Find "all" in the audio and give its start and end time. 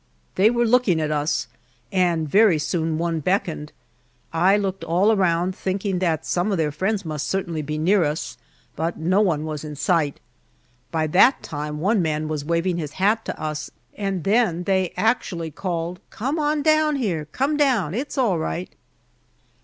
4.83-5.11, 18.17-18.39